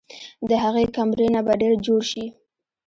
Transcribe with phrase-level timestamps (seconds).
[0.49, 2.23] د هغې کمرې نه به ډېران جوړ شي